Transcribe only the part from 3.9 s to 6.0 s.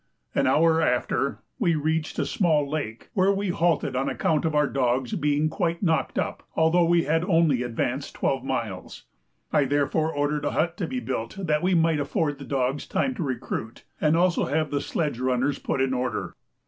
on account of our dogs being quite